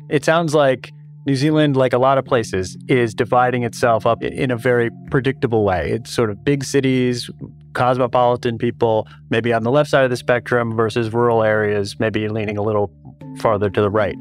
It 0.09 0.25
sounds 0.25 0.53
like 0.53 0.91
New 1.25 1.35
Zealand, 1.35 1.77
like 1.77 1.93
a 1.93 1.97
lot 1.97 2.17
of 2.17 2.25
places, 2.25 2.77
is 2.89 3.13
dividing 3.13 3.63
itself 3.63 4.05
up 4.05 4.21
in 4.21 4.51
a 4.51 4.57
very 4.57 4.89
predictable 5.09 5.63
way. 5.63 5.91
It's 5.91 6.11
sort 6.11 6.29
of 6.29 6.43
big 6.43 6.65
cities, 6.65 7.29
cosmopolitan 7.73 8.57
people, 8.57 9.07
maybe 9.29 9.53
on 9.53 9.63
the 9.63 9.71
left 9.71 9.89
side 9.89 10.03
of 10.03 10.09
the 10.09 10.17
spectrum 10.17 10.75
versus 10.75 11.13
rural 11.13 11.43
areas, 11.43 11.97
maybe 11.99 12.27
leaning 12.27 12.57
a 12.57 12.61
little 12.61 12.91
farther 13.39 13.69
to 13.69 13.81
the 13.81 13.89
right. 13.89 14.17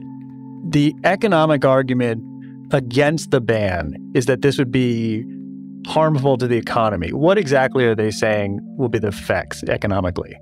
The 0.71 0.94
economic 1.02 1.64
argument 1.64 2.23
against 2.73 3.32
the 3.32 3.40
ban 3.40 3.97
is 4.14 4.26
that 4.26 4.42
this 4.42 4.56
would 4.56 4.71
be 4.71 5.25
harmful 5.88 6.38
to 6.38 6.47
the 6.47 6.56
economy. 6.56 7.12
What 7.12 7.37
exactly 7.37 7.85
are 7.85 7.97
they 7.97 8.12
saying 8.12 8.61
will 8.78 8.88
be 8.88 9.00
the 9.00 9.09
effects 9.09 9.64
economically? 9.64 10.37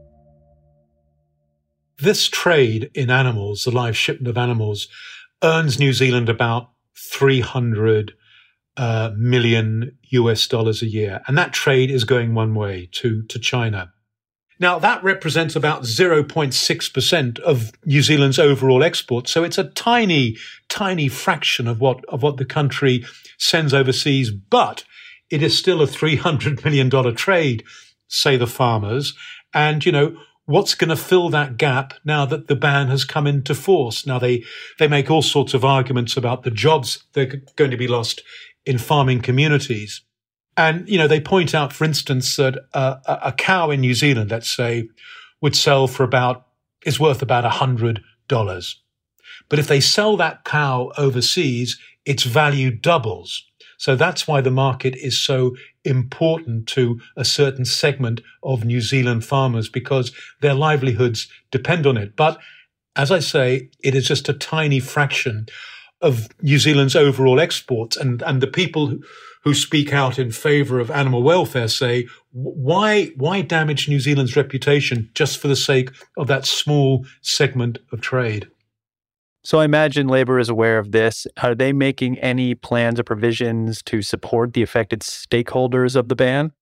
This 1.98 2.28
trade 2.28 2.90
in 2.94 3.10
animals, 3.10 3.64
the 3.64 3.70
live 3.70 3.96
shipment 3.96 4.28
of 4.28 4.38
animals, 4.38 4.88
earns 5.42 5.78
New 5.78 5.92
Zealand 5.92 6.28
about 6.28 6.70
300 6.96 8.12
uh, 8.76 9.10
million 9.16 9.96
US 10.10 10.46
dollars 10.46 10.82
a 10.82 10.86
year. 10.86 11.20
And 11.26 11.36
that 11.36 11.52
trade 11.52 11.90
is 11.90 12.04
going 12.04 12.34
one 12.34 12.54
way 12.54 12.88
to, 12.92 13.22
to 13.24 13.38
China. 13.38 13.92
Now, 14.58 14.78
that 14.78 15.02
represents 15.02 15.56
about 15.56 15.82
0.6% 15.82 17.38
of 17.40 17.72
New 17.86 18.02
Zealand's 18.02 18.38
overall 18.38 18.84
exports. 18.84 19.32
So 19.32 19.42
it's 19.42 19.56
a 19.56 19.64
tiny, 19.70 20.36
tiny 20.68 21.08
fraction 21.08 21.66
of 21.66 21.80
what, 21.80 22.04
of 22.06 22.22
what 22.22 22.36
the 22.36 22.44
country 22.44 23.06
sends 23.38 23.72
overseas, 23.72 24.30
but 24.30 24.84
it 25.30 25.42
is 25.42 25.56
still 25.56 25.80
a 25.80 25.86
$300 25.86 26.62
million 26.64 26.90
trade, 27.16 27.64
say 28.08 28.36
the 28.36 28.46
farmers. 28.46 29.14
And, 29.54 29.84
you 29.84 29.92
know, 29.92 30.16
what's 30.50 30.74
going 30.74 30.90
to 30.90 30.96
fill 30.96 31.28
that 31.30 31.56
gap 31.56 31.94
now 32.04 32.26
that 32.26 32.48
the 32.48 32.56
ban 32.56 32.88
has 32.88 33.04
come 33.04 33.26
into 33.26 33.54
force? 33.54 34.06
Now 34.06 34.18
they 34.18 34.44
they 34.78 34.88
make 34.88 35.10
all 35.10 35.22
sorts 35.22 35.54
of 35.54 35.64
arguments 35.64 36.16
about 36.16 36.42
the 36.42 36.50
jobs 36.50 37.04
that 37.12 37.32
are 37.32 37.42
going 37.56 37.70
to 37.70 37.76
be 37.76 37.88
lost 37.88 38.22
in 38.66 38.76
farming 38.76 39.20
communities, 39.20 40.02
and 40.56 40.88
you 40.88 40.98
know 40.98 41.08
they 41.08 41.20
point 41.20 41.54
out, 41.54 41.72
for 41.72 41.84
instance, 41.84 42.36
that 42.36 42.58
uh, 42.74 42.96
a, 43.06 43.28
a 43.28 43.32
cow 43.32 43.70
in 43.70 43.80
New 43.80 43.94
Zealand, 43.94 44.30
let's 44.30 44.50
say, 44.50 44.88
would 45.40 45.56
sell 45.56 45.86
for 45.86 46.02
about 46.02 46.46
is 46.84 47.00
worth 47.00 47.22
about 47.22 47.44
a 47.44 47.50
hundred 47.50 48.02
dollars, 48.28 48.82
but 49.48 49.58
if 49.58 49.68
they 49.68 49.80
sell 49.80 50.16
that 50.16 50.44
cow 50.44 50.92
overseas, 50.98 51.78
its 52.04 52.24
value 52.24 52.70
doubles. 52.70 53.49
So 53.80 53.96
that's 53.96 54.28
why 54.28 54.42
the 54.42 54.50
market 54.50 54.94
is 54.96 55.18
so 55.18 55.56
important 55.86 56.66
to 56.68 57.00
a 57.16 57.24
certain 57.24 57.64
segment 57.64 58.20
of 58.42 58.62
New 58.62 58.82
Zealand 58.82 59.24
farmers 59.24 59.70
because 59.70 60.12
their 60.42 60.52
livelihoods 60.52 61.28
depend 61.50 61.86
on 61.86 61.96
it. 61.96 62.14
But 62.14 62.38
as 62.94 63.10
I 63.10 63.20
say, 63.20 63.70
it 63.82 63.94
is 63.94 64.06
just 64.06 64.28
a 64.28 64.34
tiny 64.34 64.80
fraction 64.80 65.46
of 66.02 66.28
New 66.42 66.58
Zealand's 66.58 66.94
overall 66.94 67.40
exports. 67.40 67.96
And, 67.96 68.20
and 68.20 68.42
the 68.42 68.46
people 68.46 68.98
who 69.44 69.54
speak 69.54 69.94
out 69.94 70.18
in 70.18 70.30
favor 70.30 70.78
of 70.78 70.90
animal 70.90 71.22
welfare 71.22 71.68
say, 71.68 72.06
why, 72.32 73.06
why 73.16 73.40
damage 73.40 73.88
New 73.88 73.98
Zealand's 74.00 74.36
reputation 74.36 75.08
just 75.14 75.38
for 75.38 75.48
the 75.48 75.56
sake 75.56 75.90
of 76.18 76.26
that 76.26 76.44
small 76.44 77.06
segment 77.22 77.78
of 77.92 78.02
trade? 78.02 78.46
So 79.42 79.58
I 79.58 79.64
imagine 79.64 80.06
labor 80.06 80.38
is 80.38 80.48
aware 80.48 80.78
of 80.78 80.92
this. 80.92 81.26
Are 81.42 81.54
they 81.54 81.72
making 81.72 82.18
any 82.18 82.54
plans 82.54 83.00
or 83.00 83.04
provisions 83.04 83.82
to 83.84 84.02
support 84.02 84.52
the 84.52 84.62
affected 84.62 85.00
stakeholders 85.00 85.96
of 85.96 86.08
the 86.08 86.16
ban? 86.16 86.52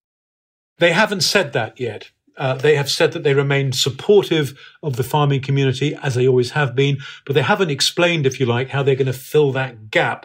They 0.78 0.92
haven't 0.92 1.23
said 1.23 1.52
that 1.54 1.80
yet. 1.80 2.12
Uh, 2.37 2.54
they 2.54 2.76
have 2.76 2.88
said 2.88 3.11
that 3.12 3.25
they 3.25 3.35
remain 3.35 3.73
supportive 3.73 4.56
of 4.80 4.94
the 4.94 5.02
farming 5.02 5.40
community, 5.40 5.97
as 6.04 6.14
they 6.14 6.28
always 6.28 6.52
have 6.52 6.76
been, 6.76 6.99
but 7.26 7.35
they 7.35 7.42
haven't 7.42 7.70
explained, 7.70 8.26
if 8.26 8.38
you 8.38 8.47
like, 8.47 8.68
how 8.68 8.80
they're 8.85 8.94
going 8.94 9.06
to 9.06 9.12
fill 9.12 9.50
that 9.50 9.90
gap. 9.90 10.25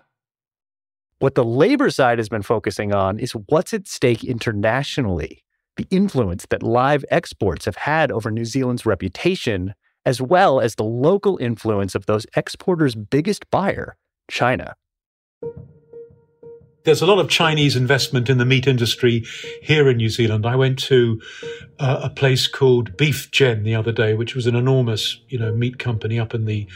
What 1.17 1.33
the 1.33 1.43
labor 1.43 1.89
side 1.89 2.19
has 2.19 2.29
been 2.29 2.43
focusing 2.43 2.93
on 2.93 3.17
is 3.17 3.31
what's 3.31 3.73
at 3.73 3.87
stake 3.87 4.23
internationally, 4.23 5.43
the 5.75 5.87
influence 5.89 6.45
that 6.51 6.61
live 6.61 7.03
exports 7.09 7.65
have 7.65 7.77
had 7.77 8.11
over 8.11 8.29
New 8.29 8.45
Zealand's 8.45 8.85
reputation, 8.85 9.73
as 10.05 10.21
well 10.21 10.59
as 10.59 10.75
the 10.75 10.83
local 10.83 11.37
influence 11.37 11.95
of 11.95 12.05
those 12.05 12.25
exporters' 12.35 12.95
biggest 12.95 13.49
buyer, 13.49 13.95
China. 14.29 14.75
There's 16.83 17.01
a 17.01 17.05
lot 17.05 17.19
of 17.19 17.29
Chinese 17.29 17.77
investment 17.77 18.29
in 18.29 18.39
the 18.39 18.45
meat 18.45 18.67
industry 18.67 19.23
here 19.61 19.89
in 19.89 19.97
New 19.97 20.09
Zealand. 20.09 20.45
I 20.45 20.57
went 20.57 20.79
to 20.79 21.21
uh, 21.79 22.01
a 22.03 22.09
place 22.09 22.47
called 22.47 22.97
Beef 22.97 23.31
Gen 23.31 23.63
the 23.63 23.75
other 23.75 23.93
day, 23.93 24.13
which 24.15 24.35
was 24.35 24.47
an 24.47 24.55
enormous, 24.55 25.21
you 25.29 25.39
know, 25.39 25.53
meat 25.53 25.79
company 25.79 26.19
up 26.19 26.33
in 26.33 26.43
the 26.43 26.67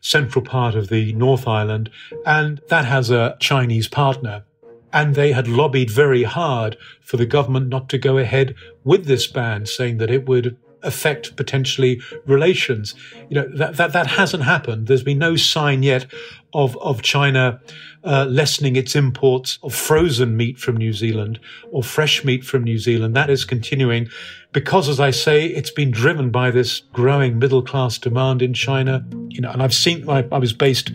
central 0.00 0.42
part 0.44 0.74
of 0.74 0.88
the 0.88 1.12
North 1.12 1.46
Island, 1.46 1.90
and 2.24 2.62
that 2.68 2.86
has 2.86 3.10
a 3.10 3.36
Chinese 3.40 3.88
partner. 3.88 4.44
And 4.90 5.14
they 5.14 5.32
had 5.32 5.48
lobbied 5.48 5.90
very 5.90 6.22
hard 6.22 6.76
for 7.00 7.16
the 7.16 7.26
government 7.26 7.68
not 7.68 7.88
to 7.90 7.98
go 7.98 8.18
ahead 8.18 8.54
with 8.84 9.04
this 9.06 9.26
ban, 9.26 9.66
saying 9.66 9.98
that 9.98 10.10
it 10.10 10.26
would 10.26 10.56
affect 10.82 11.36
potentially 11.36 12.00
relations. 12.26 12.94
You 13.28 13.36
know 13.36 13.48
that 13.56 13.76
that, 13.76 13.92
that 13.92 14.06
hasn't 14.08 14.44
happened. 14.44 14.86
There's 14.86 15.02
been 15.02 15.18
no 15.18 15.36
sign 15.36 15.82
yet 15.82 16.06
of 16.54 16.76
of 16.78 17.02
China 17.02 17.60
uh, 18.04 18.26
lessening 18.28 18.76
its 18.76 18.94
imports 18.96 19.58
of 19.62 19.74
frozen 19.74 20.36
meat 20.36 20.58
from 20.58 20.76
New 20.76 20.92
Zealand 20.92 21.38
or 21.70 21.82
fresh 21.82 22.24
meat 22.24 22.44
from 22.44 22.64
New 22.64 22.78
Zealand. 22.78 23.14
That 23.14 23.30
is 23.30 23.44
continuing 23.44 24.08
because, 24.52 24.88
as 24.88 25.00
I 25.00 25.10
say, 25.10 25.46
it's 25.46 25.70
been 25.70 25.90
driven 25.90 26.30
by 26.30 26.50
this 26.50 26.80
growing 26.92 27.38
middle 27.38 27.62
class 27.62 27.98
demand 27.98 28.42
in 28.42 28.54
China. 28.54 29.04
You 29.28 29.40
know, 29.40 29.50
and 29.50 29.62
I've 29.62 29.74
seen. 29.74 30.08
I, 30.08 30.26
I 30.30 30.38
was 30.38 30.52
based 30.52 30.90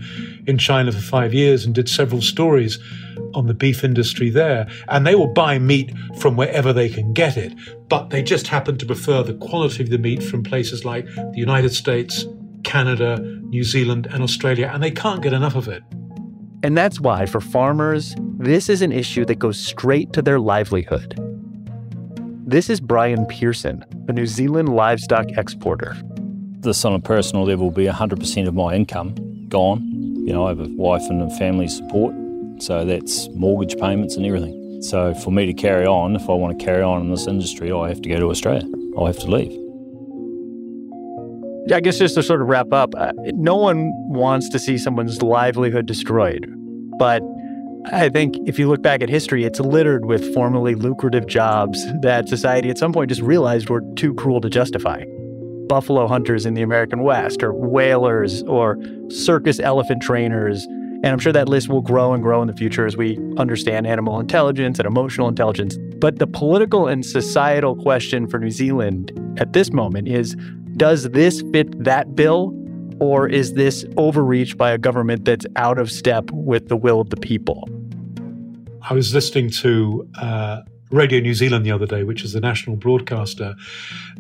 in 0.45 0.57
China 0.57 0.91
for 0.91 1.01
five 1.01 1.33
years 1.33 1.65
and 1.65 1.73
did 1.73 1.89
several 1.89 2.21
stories 2.21 2.79
on 3.33 3.47
the 3.47 3.53
beef 3.53 3.83
industry 3.83 4.29
there, 4.29 4.67
and 4.89 5.05
they 5.05 5.15
will 5.15 5.33
buy 5.33 5.59
meat 5.59 5.93
from 6.19 6.35
wherever 6.35 6.71
they 6.71 6.89
can 6.89 7.13
get 7.13 7.37
it. 7.37 7.53
But 7.89 8.09
they 8.09 8.21
just 8.21 8.47
happen 8.47 8.77
to 8.77 8.85
prefer 8.85 9.23
the 9.23 9.33
quality 9.35 9.83
of 9.83 9.89
the 9.89 9.97
meat 9.97 10.23
from 10.23 10.43
places 10.43 10.85
like 10.85 11.05
the 11.05 11.37
United 11.37 11.73
States, 11.73 12.25
Canada, 12.67 13.17
New 13.43 13.63
Zealand, 13.63 14.07
and 14.11 14.21
Australia, 14.21 14.69
and 14.73 14.83
they 14.83 14.91
can't 14.91 15.23
get 15.23 15.31
enough 15.31 15.55
of 15.55 15.69
it. 15.69 15.83
And 16.63 16.77
that's 16.77 16.99
why, 16.99 17.25
for 17.25 17.39
farmers, 17.39 18.13
this 18.37 18.67
is 18.67 18.81
an 18.81 18.91
issue 18.91 19.23
that 19.25 19.35
goes 19.39 19.57
straight 19.57 20.11
to 20.13 20.21
their 20.21 20.37
livelihood. 20.37 21.15
This 22.45 22.69
is 22.69 22.81
Brian 22.81 23.25
Pearson, 23.25 23.85
a 24.09 24.13
New 24.13 24.25
Zealand 24.25 24.75
livestock 24.75 25.27
exporter. 25.37 25.95
This, 26.59 26.83
on 26.83 26.93
a 26.93 26.99
personal 26.99 27.45
level, 27.45 27.67
will 27.67 27.75
be 27.75 27.85
100% 27.85 28.47
of 28.47 28.53
my 28.53 28.75
income 28.75 29.15
gone. 29.47 29.81
You 30.27 30.33
know, 30.33 30.45
I 30.45 30.49
have 30.49 30.59
a 30.59 30.67
wife 30.67 31.03
and 31.09 31.21
a 31.21 31.29
family 31.37 31.69
support, 31.69 32.13
so 32.59 32.83
that's 32.83 33.29
mortgage 33.29 33.77
payments 33.77 34.17
and 34.17 34.25
everything. 34.25 34.81
So, 34.81 35.13
for 35.13 35.31
me 35.31 35.45
to 35.45 35.53
carry 35.53 35.85
on, 35.85 36.17
if 36.17 36.29
I 36.29 36.33
want 36.33 36.59
to 36.59 36.65
carry 36.65 36.83
on 36.83 37.01
in 37.01 37.11
this 37.11 37.27
industry, 37.27 37.71
I 37.71 37.87
have 37.87 38.01
to 38.01 38.09
go 38.09 38.19
to 38.19 38.29
Australia. 38.29 38.67
I'll 38.97 39.05
have 39.05 39.19
to 39.19 39.27
leave. 39.27 39.66
I 41.71 41.79
guess 41.81 41.97
just 41.97 42.15
to 42.15 42.23
sort 42.23 42.41
of 42.41 42.47
wrap 42.47 42.71
up, 42.71 42.93
uh, 42.95 43.11
no 43.33 43.55
one 43.55 43.91
wants 44.07 44.49
to 44.49 44.59
see 44.59 44.77
someone's 44.77 45.21
livelihood 45.21 45.85
destroyed. 45.85 46.45
But 46.97 47.21
I 47.91 48.09
think 48.09 48.35
if 48.45 48.57
you 48.57 48.67
look 48.67 48.81
back 48.81 49.01
at 49.01 49.09
history, 49.09 49.43
it's 49.43 49.59
littered 49.59 50.05
with 50.05 50.33
formerly 50.33 50.75
lucrative 50.75 51.27
jobs 51.27 51.85
that 52.01 52.27
society 52.27 52.69
at 52.69 52.77
some 52.77 52.93
point 52.93 53.09
just 53.09 53.21
realized 53.21 53.69
were 53.69 53.81
too 53.95 54.13
cruel 54.13 54.41
to 54.41 54.49
justify. 54.49 55.03
Buffalo 55.67 56.07
hunters 56.07 56.45
in 56.45 56.53
the 56.53 56.61
American 56.61 57.03
West, 57.03 57.43
or 57.43 57.53
whalers, 57.53 58.43
or 58.43 58.77
circus 59.09 59.59
elephant 59.59 60.01
trainers. 60.01 60.65
And 60.65 61.07
I'm 61.07 61.19
sure 61.19 61.33
that 61.33 61.47
list 61.47 61.69
will 61.69 61.81
grow 61.81 62.13
and 62.13 62.23
grow 62.23 62.41
in 62.41 62.47
the 62.47 62.55
future 62.55 62.85
as 62.85 62.97
we 62.97 63.17
understand 63.37 63.85
animal 63.85 64.19
intelligence 64.19 64.79
and 64.79 64.87
emotional 64.87 65.27
intelligence. 65.27 65.77
But 65.99 66.19
the 66.19 66.27
political 66.27 66.87
and 66.87 67.05
societal 67.05 67.75
question 67.75 68.27
for 68.27 68.39
New 68.39 68.51
Zealand 68.51 69.11
at 69.37 69.53
this 69.53 69.71
moment 69.71 70.07
is 70.07 70.35
does 70.77 71.09
this 71.09 71.43
fit 71.51 71.83
that 71.83 72.15
bill? 72.15 72.53
Or 72.99 73.27
is 73.27 73.53
this 73.53 73.85
overreach 73.97 74.57
by 74.57 74.71
a 74.71 74.77
government 74.77 75.25
that's 75.25 75.45
out 75.55 75.77
of 75.77 75.91
step 75.91 76.31
with 76.31 76.67
the 76.67 76.75
will 76.75 76.99
of 76.99 77.11
the 77.11 77.17
people? 77.17 77.69
I 78.89 78.93
was 78.93 79.13
listening 79.13 79.49
to 79.51 80.09
uh, 80.19 80.61
Radio 80.89 81.19
New 81.19 81.33
Zealand 81.33 81.65
the 81.65 81.71
other 81.71 81.85
day, 81.85 82.03
which 82.03 82.23
is 82.23 82.33
the 82.33 82.39
national 82.39 82.77
broadcaster, 82.77 83.55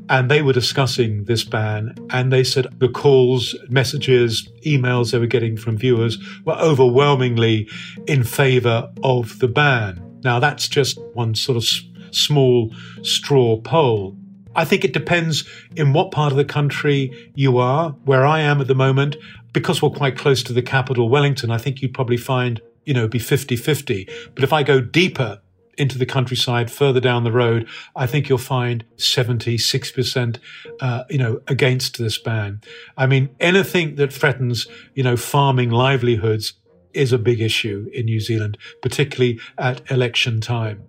and 0.09 0.29
they 0.29 0.41
were 0.41 0.53
discussing 0.53 1.23
this 1.23 1.43
ban. 1.43 1.95
And 2.11 2.31
they 2.31 2.43
said 2.43 2.67
the 2.79 2.89
calls, 2.89 3.55
messages, 3.69 4.47
emails 4.65 5.11
they 5.11 5.19
were 5.19 5.25
getting 5.25 5.57
from 5.57 5.77
viewers 5.77 6.17
were 6.45 6.57
overwhelmingly 6.57 7.69
in 8.07 8.23
favor 8.23 8.91
of 9.03 9.39
the 9.39 9.47
ban. 9.47 10.03
Now, 10.23 10.39
that's 10.39 10.67
just 10.67 10.99
one 11.13 11.33
sort 11.35 11.57
of 11.57 11.65
small 12.11 12.73
straw 13.01 13.57
poll. 13.61 14.17
I 14.57 14.65
think 14.65 14.83
it 14.83 14.91
depends 14.91 15.47
in 15.75 15.93
what 15.93 16.11
part 16.11 16.33
of 16.33 16.37
the 16.37 16.43
country 16.43 17.31
you 17.35 17.59
are. 17.59 17.91
Where 18.03 18.25
I 18.25 18.41
am 18.41 18.59
at 18.59 18.67
the 18.67 18.75
moment, 18.75 19.15
because 19.53 19.81
we're 19.81 19.91
quite 19.91 20.17
close 20.17 20.43
to 20.43 20.53
the 20.53 20.63
capital, 20.63 21.09
Wellington, 21.09 21.51
I 21.51 21.59
think 21.59 21.81
you'd 21.81 21.93
probably 21.93 22.17
find, 22.17 22.59
you 22.83 22.93
know, 22.93 23.07
be 23.07 23.19
50 23.19 23.55
50. 23.55 24.09
But 24.33 24.43
if 24.43 24.51
I 24.51 24.63
go 24.63 24.81
deeper 24.81 25.39
into 25.77 25.99
the 25.99 26.07
countryside, 26.07 26.71
further 26.71 26.99
down 26.99 27.23
the 27.23 27.31
road, 27.31 27.67
I 27.95 28.07
think 28.07 28.29
you'll 28.29 28.39
find 28.39 28.83
70, 28.97 29.57
6%, 29.57 30.39
uh, 30.81 31.03
you 31.07 31.19
know, 31.19 31.39
against 31.47 31.99
this 31.99 32.17
ban. 32.17 32.61
I 32.97 33.05
mean, 33.05 33.29
anything 33.39 33.95
that 33.95 34.11
threatens, 34.11 34.67
you 34.95 35.03
know, 35.03 35.15
farming 35.15 35.69
livelihoods 35.69 36.53
is 36.93 37.13
a 37.13 37.19
big 37.19 37.41
issue 37.41 37.89
in 37.93 38.05
New 38.05 38.19
Zealand, 38.19 38.57
particularly 38.81 39.39
at 39.59 39.89
election 39.91 40.41
time. 40.41 40.81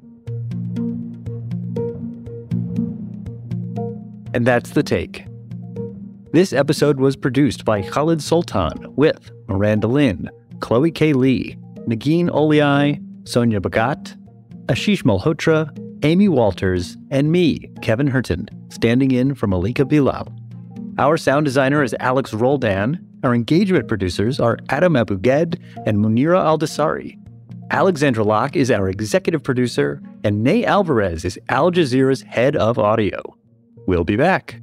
And 4.34 4.46
that's 4.46 4.70
the 4.70 4.82
take. 4.82 5.24
This 6.32 6.52
episode 6.52 7.00
was 7.00 7.16
produced 7.16 7.64
by 7.64 7.82
Khaled 7.82 8.18
Soltan 8.18 8.94
with 8.96 9.30
Miranda 9.48 9.86
Lin, 9.86 10.28
Chloe 10.60 10.90
K. 10.90 11.14
Lee, 11.14 11.56
Negin 11.86 12.28
Owliaei, 12.28 13.02
Sonia 13.26 13.60
Bhagat, 13.60 14.14
Ashish 14.66 15.02
Malhotra, 15.04 15.70
Amy 16.04 16.28
Walters, 16.28 16.98
and 17.10 17.32
me, 17.32 17.70
Kevin 17.80 18.10
Hirten, 18.10 18.48
standing 18.70 19.10
in 19.10 19.34
for 19.34 19.46
Malika 19.46 19.86
Bilal. 19.86 20.28
Our 20.98 21.16
sound 21.16 21.46
designer 21.46 21.82
is 21.82 21.96
Alex 21.98 22.34
Roldan. 22.34 22.98
Our 23.24 23.34
engagement 23.34 23.88
producers 23.88 24.38
are 24.38 24.58
Adam 24.68 24.96
Abou-Gad 24.96 25.58
and 25.86 25.98
Munera 25.98 26.44
Al 26.44 26.58
Dosari. 26.58 27.18
Alexandra 27.70 28.24
Locke 28.24 28.56
is 28.56 28.70
our 28.70 28.88
executive 28.88 29.42
producer, 29.42 30.02
and 30.24 30.42
Ney 30.42 30.64
Alvarez 30.64 31.24
is 31.24 31.38
Al 31.48 31.70
Jazeera's 31.70 32.22
head 32.22 32.56
of 32.56 32.78
audio. 32.78 33.37
We'll 33.88 34.04
be 34.04 34.16
back. 34.16 34.60